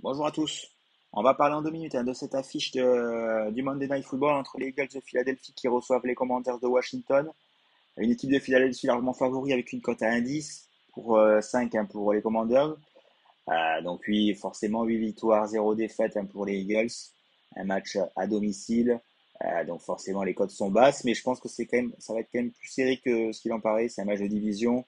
Bonjour 0.00 0.26
à 0.26 0.32
tous. 0.32 0.66
On 1.12 1.22
va 1.22 1.34
parler 1.34 1.54
en 1.54 1.62
deux 1.62 1.70
minutes 1.70 1.94
hein, 1.94 2.02
de 2.02 2.12
cette 2.12 2.34
affiche 2.34 2.72
du 2.72 2.82
Monday 3.62 3.86
Night 3.86 4.04
Football 4.04 4.34
entre 4.34 4.58
les 4.58 4.68
Eagles 4.68 4.88
de 4.92 5.00
Philadelphie 5.00 5.52
qui 5.54 5.68
reçoivent 5.68 6.04
les 6.04 6.16
Commanders 6.16 6.58
de 6.58 6.66
Washington. 6.66 7.30
Une 7.96 8.10
équipe 8.10 8.32
de 8.32 8.40
Philadelphie 8.40 8.88
largement 8.88 9.12
favori 9.12 9.52
avec 9.52 9.72
une 9.72 9.80
cote 9.80 10.02
à 10.02 10.06
1,10 10.06 10.64
pour 10.94 11.16
euh, 11.16 11.40
5 11.40 11.74
hein, 11.76 11.84
pour 11.84 12.12
les 12.12 12.22
Commanders. 12.22 12.74
Euh, 13.50 13.80
donc 13.82 14.02
oui, 14.08 14.34
forcément 14.34 14.84
8 14.84 14.98
victoires, 14.98 15.46
0 15.46 15.74
défaites 15.74 16.16
hein, 16.16 16.26
pour 16.26 16.46
les 16.46 16.58
Eagles. 16.58 16.92
Un 17.56 17.64
match 17.64 17.96
à 18.16 18.26
domicile. 18.26 19.00
Euh, 19.44 19.64
donc 19.64 19.80
forcément 19.80 20.24
les 20.24 20.34
cotes 20.34 20.50
sont 20.50 20.70
basses, 20.70 21.04
mais 21.04 21.14
je 21.14 21.22
pense 21.22 21.38
que 21.38 21.48
quand 21.48 21.76
même, 21.76 21.92
ça 21.98 22.12
va 22.12 22.20
être 22.20 22.28
quand 22.32 22.40
même 22.40 22.50
plus 22.50 22.68
serré 22.68 22.96
que 22.98 23.32
ce 23.32 23.40
qu'il 23.40 23.52
en 23.52 23.60
paraît. 23.60 23.88
C'est 23.88 24.02
un 24.02 24.04
match 24.04 24.20
de 24.20 24.26
division. 24.26 24.84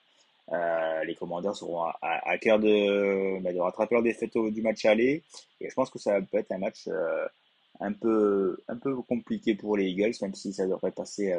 Euh, 0.51 1.03
les 1.05 1.15
commandeurs 1.15 1.55
seront 1.55 1.83
à, 2.01 2.37
cœur 2.39 2.59
de, 2.59 3.39
bah, 3.41 3.53
de 3.53 3.59
rattraper 3.59 3.95
leur 3.95 4.03
défaite 4.03 4.37
du 4.37 4.61
match 4.61 4.85
aller. 4.85 5.23
Et 5.61 5.69
je 5.69 5.73
pense 5.73 5.89
que 5.89 5.99
ça 5.99 6.21
peut 6.21 6.37
être 6.37 6.51
un 6.51 6.57
match 6.57 6.89
un, 7.79 7.93
peu, 7.93 8.57
un 8.67 8.75
peu 8.75 8.95
compliqué 9.03 9.55
pour 9.55 9.77
les 9.77 9.85
Eagles, 9.85 10.13
même 10.21 10.35
si 10.35 10.53
ça 10.53 10.67
devrait 10.67 10.91
passer 10.91 11.33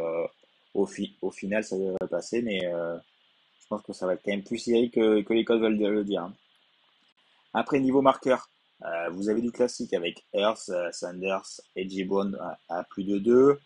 au, 0.74 0.86
final, 0.86 1.62
ça 1.62 1.76
devrait 1.76 2.08
passer. 2.08 2.40
Mais 2.40 2.60
je 2.60 3.66
pense 3.68 3.82
que 3.82 3.92
ça 3.92 4.06
va 4.06 4.14
être 4.14 4.22
quand 4.24 4.32
même 4.32 4.44
plus 4.44 4.58
serré 4.58 4.88
que, 4.88 5.20
que 5.20 5.34
les 5.34 5.44
codes 5.44 5.60
veulent 5.60 5.76
le 5.76 6.04
dire. 6.04 6.32
Après, 7.52 7.80
niveau 7.80 8.02
marqueur, 8.02 8.48
vous 9.12 9.28
avez 9.28 9.40
du 9.40 9.52
classique 9.52 9.94
avec 9.94 10.24
Earth, 10.32 10.70
Sanders 10.92 11.60
et 11.76 11.88
Gibbon 11.88 12.32
à, 12.40 12.58
à, 12.68 12.84
plus 12.84 13.04
de 13.04 13.18
2. 13.18 13.60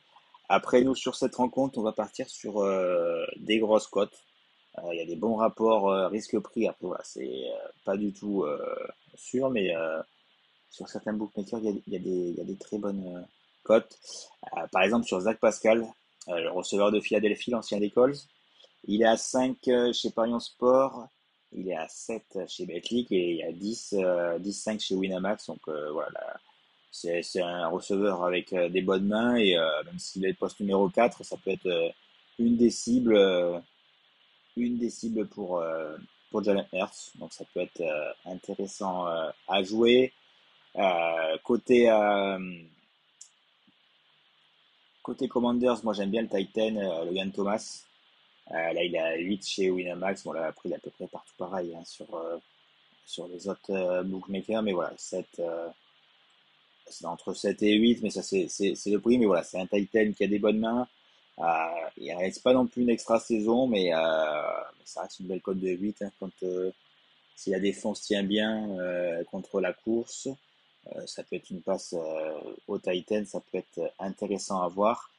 Après, 0.48 0.82
nous, 0.82 0.94
sur 0.94 1.14
cette 1.14 1.36
rencontre, 1.36 1.78
on 1.78 1.82
va 1.82 1.92
partir 1.92 2.28
sur 2.28 2.62
des 3.38 3.58
grosses 3.58 3.86
cotes. 3.86 4.26
Euh, 4.78 4.92
il 4.92 4.98
y 4.98 5.02
a 5.02 5.06
des 5.06 5.16
bons 5.16 5.36
rapports 5.36 5.90
euh, 5.90 6.08
risque-prix. 6.08 6.68
Après, 6.68 6.86
voilà, 6.86 7.02
c'est 7.04 7.22
euh, 7.22 7.68
pas 7.84 7.96
du 7.96 8.12
tout 8.12 8.44
sûr, 9.14 9.50
mais 9.50 9.72
sur 10.70 10.88
certains 10.88 11.14
bookmakers, 11.14 11.60
il 11.60 11.64
y 11.64 11.68
a, 11.68 11.72
il 11.86 11.92
y 11.92 12.40
a, 12.40 12.44
des, 12.44 12.56
très 12.56 12.78
bonnes 12.78 13.26
cotes. 13.62 13.98
par 14.72 14.82
exemple, 14.82 15.06
sur 15.06 15.20
Zach 15.20 15.38
Pascal, 15.38 15.86
le 16.28 16.50
receveur 16.50 16.90
de 16.92 17.00
Philadelphie, 17.00 17.50
l'ancien 17.50 17.78
des 17.78 17.90
Colts, 17.90 18.28
il 18.84 19.02
est 19.02 19.06
à 19.06 19.16
5 19.16 19.56
chez 19.92 20.10
Parion 20.10 20.38
Sport, 20.38 21.08
il 21.52 21.68
est 21.68 21.76
à 21.76 21.88
7 21.88 22.40
chez 22.48 22.66
Betclic 22.66 23.10
et 23.12 23.30
il 23.30 23.36
y 23.36 23.42
a 23.42 23.52
10, 23.52 23.94
10 24.40 24.68
chez 24.80 24.94
Winamax. 24.94 25.46
Donc 25.46 25.60
voilà, 25.68 26.36
c'est 26.90 27.22
un 27.40 27.68
receveur 27.68 28.24
avec 28.24 28.54
des 28.54 28.82
bonnes 28.82 29.06
mains 29.06 29.36
et 29.36 29.56
même 29.84 29.98
s'il 29.98 30.24
est 30.26 30.34
poste 30.34 30.60
numéro 30.60 30.88
4, 30.88 31.24
ça 31.24 31.36
peut 31.36 31.50
être 31.50 31.92
une 32.38 32.56
des 32.56 32.70
cibles 32.70 33.16
une 34.56 34.78
des 34.78 34.90
cibles 34.90 35.26
pour, 35.26 35.58
euh, 35.58 35.96
pour 36.30 36.42
Jalen 36.42 36.66
Hurts. 36.72 37.12
Donc 37.16 37.32
ça 37.32 37.44
peut 37.52 37.60
être 37.60 37.80
euh, 37.80 38.12
intéressant 38.24 39.06
euh, 39.06 39.30
à 39.48 39.62
jouer. 39.62 40.12
côté, 41.44 41.88
côté 45.02 45.28
Commanders, 45.28 45.82
moi 45.84 45.94
j'aime 45.94 46.10
bien 46.10 46.22
le 46.22 46.28
Titan, 46.28 47.04
Logan 47.04 47.32
Thomas. 47.32 47.84
Là, 48.50 48.82
il 48.82 48.96
a 48.96 49.16
8 49.16 49.46
chez 49.46 49.70
Winamax. 49.70 50.24
Bon, 50.24 50.32
là, 50.32 50.46
après, 50.46 50.68
il 50.68 50.72
est 50.72 50.76
à 50.76 50.80
peu 50.80 50.90
près 50.90 51.06
partout 51.06 51.34
pareil 51.36 51.74
hein, 51.74 51.84
sur, 51.84 52.06
sur 53.04 53.28
les 53.28 53.48
autres 53.48 54.02
bookmakers. 54.04 54.62
Mais 54.62 54.72
voilà, 54.72 54.92
7, 54.96 55.42
c'est 56.88 57.06
entre 57.06 57.34
7 57.34 57.62
et 57.62 57.74
8, 57.74 58.02
mais 58.02 58.10
ça, 58.10 58.22
c'est 58.22 58.46
le 58.86 58.98
prix. 58.98 59.18
Mais 59.18 59.26
voilà, 59.26 59.42
c'est 59.42 59.58
un 59.58 59.66
Titan 59.66 60.12
qui 60.16 60.24
a 60.24 60.28
des 60.28 60.38
bonnes 60.38 60.58
mains. 60.58 60.86
Euh, 61.38 61.44
il 61.98 62.12
reste 62.14 62.42
pas 62.42 62.54
non 62.54 62.66
plus 62.66 62.82
une 62.82 62.90
extra 62.90 63.20
saison, 63.20 63.66
mais, 63.66 63.92
euh, 63.92 64.42
ça 64.84 65.02
reste 65.02 65.20
une 65.20 65.26
belle 65.26 65.42
cote 65.42 65.58
de 65.58 65.68
8 65.68 66.02
hein, 66.02 66.10
quand 66.18 66.30
euh, 66.44 66.70
si 67.34 67.50
la 67.50 67.60
défense 67.60 68.02
tient 68.02 68.22
bien 68.22 68.70
euh, 68.78 69.22
contre 69.24 69.60
la 69.60 69.72
course. 69.72 70.28
ça 71.06 71.22
peut 71.24 71.36
être 71.36 71.50
une 71.50 71.60
passe 71.60 71.94
au 72.68 72.78
Titan, 72.78 73.24
ça 73.26 73.40
peut 73.40 73.58
être 73.58 73.92
intéressant 73.98 74.62
à 74.62 74.68
voir. 74.68 75.10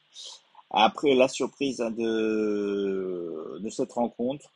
Après 0.70 1.14
la 1.14 1.28
surprise 1.28 1.80
hein, 1.80 1.90
de, 1.90 3.68
cette 3.70 3.92
rencontre, 3.92 4.50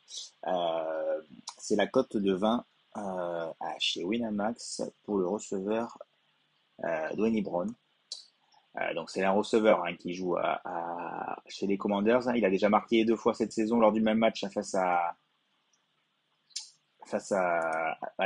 c'est 1.57 1.75
la 1.75 1.87
cote 1.87 2.17
de 2.17 2.33
20 2.33 2.65
chez 3.79 4.03
Winamax 4.03 4.83
pour 5.03 5.17
le 5.17 5.27
receveur 5.27 5.97
Dwayne 7.15 7.41
Brown. 7.41 7.73
Euh, 8.81 8.93
donc 8.95 9.09
c'est 9.09 9.23
un 9.23 9.31
receveur 9.31 9.85
hein, 9.85 9.95
qui 9.95 10.13
joue 10.13 10.35
chez 11.47 11.67
les 11.67 11.77
Commanders. 11.77 12.27
Hein. 12.27 12.33
Il 12.35 12.45
a 12.45 12.49
déjà 12.49 12.69
marqué 12.69 13.05
deux 13.05 13.15
fois 13.15 13.33
cette 13.33 13.51
saison 13.51 13.79
lors 13.79 13.91
du 13.91 14.01
même 14.01 14.17
match 14.17 14.45
face 14.47 14.73
à 14.75 15.15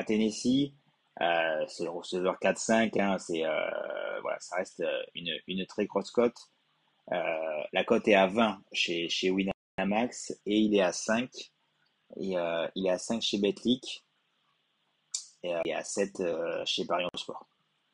Tennessee. 0.05 0.71
Euh, 1.19 1.65
c'est 1.67 1.83
le 1.83 1.89
receveur 1.89 2.37
4-5. 2.39 3.19
c'est 3.19 3.43
euh, 3.45 4.21
voilà, 4.21 4.39
ça 4.39 4.57
reste 4.57 4.83
une, 5.15 5.31
une 5.47 5.65
très 5.65 5.85
grosse 5.85 6.11
cote. 6.11 6.37
La 7.73 7.83
cote 7.83 8.07
est 8.07 8.16
à 8.16 8.28
20 8.28 8.61
chez 8.72 9.09
chez 9.09 9.29
Winamax 9.29 10.31
et 10.45 10.57
il 10.57 10.75
est 10.75 10.81
à 10.81 10.91
5. 10.91 11.29
Et 12.16 12.35
il 12.75 12.88
est 12.88 12.89
à 12.89 12.97
5 12.97 13.22
chez 13.22 13.38
Betlic 13.38 14.05
et 15.44 15.53
il 15.66 15.72
est 15.72 15.75
à 15.75 15.83
7 15.83 16.22
chez 16.66 16.85
Parion 16.85 17.09
Sport. 17.16 17.45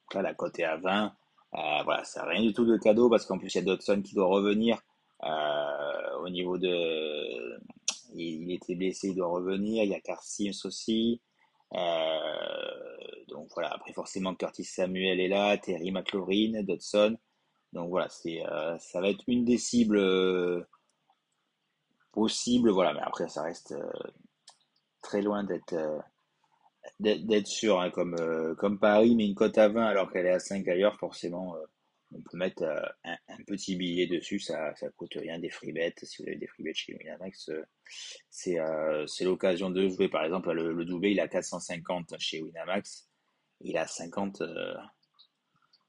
Donc 0.03 0.13
là, 0.15 0.21
la 0.21 0.33
cote 0.33 0.59
est 0.59 0.63
à 0.63 0.77
20. 0.77 1.15
Euh, 1.55 1.83
voilà, 1.83 2.03
ça 2.03 2.25
rien 2.25 2.41
du 2.41 2.53
tout 2.53 2.65
de 2.65 2.77
cadeau 2.77 3.09
parce 3.09 3.25
qu'en 3.25 3.37
plus 3.37 3.53
il 3.53 3.57
y 3.57 3.61
a 3.61 3.63
Dodson 3.63 4.01
qui 4.01 4.15
doit 4.15 4.25
revenir 4.25 4.81
euh, 5.23 6.17
au 6.21 6.29
niveau 6.29 6.57
de, 6.57 7.59
il, 8.15 8.51
était 8.51 8.75
blessé, 8.75 9.09
il 9.09 9.15
doit 9.15 9.27
revenir. 9.27 9.83
Il 9.83 9.89
y 9.89 9.95
a 9.95 9.99
Carl 9.99 10.19
aussi. 10.65 11.21
Euh, 11.73 13.27
donc 13.29 13.49
voilà, 13.53 13.71
après 13.73 13.93
forcément 13.93 14.35
Curtis 14.35 14.63
Samuel 14.63 15.19
est 15.19 15.27
là, 15.27 15.57
Terry 15.57 15.91
McLaurin, 15.91 16.63
Dodson. 16.63 17.17
Donc 17.73 17.89
voilà, 17.89 18.07
c'est 18.09 18.41
ça 18.79 19.01
va 19.01 19.09
être 19.09 19.23
une 19.27 19.45
des 19.45 19.57
cibles 19.57 20.67
possibles, 22.11 22.69
voilà, 22.69 22.93
mais 22.93 23.01
après 23.01 23.27
ça 23.27 23.41
reste 23.41 23.73
très 25.03 25.21
loin 25.21 25.43
d'être 25.43 25.75
sûr, 27.47 27.79
hein, 27.79 27.91
comme, 27.91 28.15
euh, 28.19 28.55
Paris, 28.81 29.15
mais 29.15 29.27
une 29.27 29.35
cote 29.35 29.57
à 29.59 29.67
20 29.67 29.85
alors 29.85 30.11
qu'elle 30.11 30.25
est 30.25 30.31
à 30.31 30.39
5 30.39 30.67
ailleurs, 30.67 30.97
forcément, 30.97 31.55
euh, 31.55 31.59
on 32.15 32.21
peut 32.21 32.37
mettre 32.37 32.63
euh, 32.63 32.81
un, 33.03 33.17
petit 33.45 33.75
billet 33.75 34.07
dessus, 34.07 34.39
ça 34.39 34.73
ça 34.75 34.89
coûte 34.91 35.15
rien 35.15 35.39
des 35.39 35.49
free 35.49 35.73
Si 36.03 36.21
vous 36.21 36.27
avez 36.27 36.37
des 36.37 36.47
free 36.47 36.73
chez 36.73 36.95
Winamax, 36.95 37.51
c'est 38.29 38.57
c'est 39.07 39.25
l'occasion 39.25 39.69
de 39.69 39.87
jouer. 39.89 40.09
Par 40.09 40.23
exemple, 40.23 40.51
le, 40.51 40.73
le 40.73 40.85
doublé, 40.85 41.11
il 41.11 41.19
a 41.19 41.27
450 41.27 42.15
chez 42.19 42.41
Winamax, 42.41 43.09
il 43.61 43.77
a 43.77 43.87
50, 43.87 44.43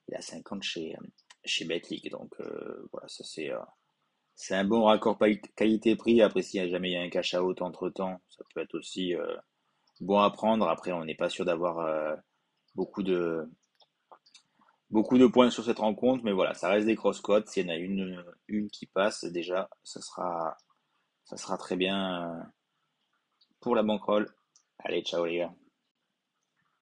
il 0.08 0.14
a 0.14 0.22
50 0.22 0.62
chez, 0.62 0.96
chez 1.44 1.64
Betclic. 1.64 2.10
Donc 2.10 2.34
voilà, 2.92 3.08
ça 3.08 3.24
c'est 3.24 3.50
c'est 4.34 4.54
un 4.54 4.64
bon 4.64 4.84
raccord 4.84 5.18
qualité-prix. 5.56 6.22
Après, 6.22 6.42
s'il 6.42 6.68
jamais 6.70 6.90
il 6.90 6.94
y 6.94 6.96
a 6.96 7.02
un 7.02 7.10
cash 7.10 7.34
out 7.34 7.62
entre 7.62 7.90
temps, 7.90 8.20
ça 8.28 8.44
peut 8.52 8.60
être 8.60 8.74
aussi 8.74 9.14
bon 10.00 10.20
à 10.20 10.30
prendre. 10.30 10.68
Après, 10.68 10.92
on 10.92 11.04
n'est 11.04 11.14
pas 11.14 11.30
sûr 11.30 11.44
d'avoir 11.44 11.78
euh, 11.80 12.14
beaucoup 12.74 13.02
de 13.02 13.48
beaucoup 14.90 15.18
de 15.18 15.26
points 15.26 15.50
sur 15.50 15.64
cette 15.64 15.78
rencontre, 15.78 16.24
mais 16.24 16.32
voilà, 16.32 16.54
ça 16.54 16.68
reste 16.68 16.86
des 16.86 16.96
cross-codes. 16.96 17.48
S'il 17.48 17.66
y 17.66 17.70
en 17.70 17.74
a 17.74 17.76
une, 17.76 18.24
une 18.48 18.70
qui 18.70 18.86
passe, 18.86 19.24
déjà, 19.24 19.68
ça 19.82 20.00
sera, 20.00 20.56
ça 21.24 21.36
sera 21.36 21.56
très 21.58 21.76
bien 21.76 22.30
euh, 22.30 22.42
pour 23.60 23.74
la 23.74 23.82
bankroll. 23.82 24.28
Allez, 24.78 25.02
ciao 25.02 25.24
les 25.24 25.38
gars. 25.38 25.54